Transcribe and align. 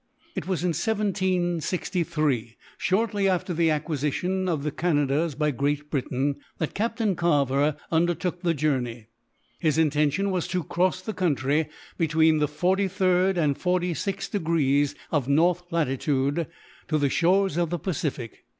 It 0.33 0.47
was 0.47 0.63
in 0.63 0.69
1763, 0.69 2.57
shortly 2.79 3.29
after 3.29 3.53
the 3.53 3.69
acquisition 3.69 4.49
of 4.49 4.63
the 4.63 4.71
Canadas 4.71 5.35
by 5.35 5.51
Great 5.51 5.91
Britain, 5.91 6.37
that 6.57 6.73
Captain 6.73 7.15
Carver 7.15 7.75
undertook 7.91 8.41
the 8.41 8.55
journey. 8.55 9.09
His 9.59 9.77
intention 9.77 10.31
was 10.31 10.47
to 10.47 10.63
cross 10.63 11.03
the 11.03 11.13
country, 11.13 11.69
between 11.99 12.39
the 12.39 12.47
forty 12.47 12.87
third 12.87 13.37
and 13.37 13.55
forty 13.55 13.93
sixth 13.93 14.31
degrees 14.31 14.95
of 15.11 15.27
north 15.29 15.61
latitude, 15.69 16.47
to 16.87 16.97
the 16.97 17.07
shores 17.11 17.55
of 17.55 17.69
the 17.69 17.77
Pacific. 17.77 18.45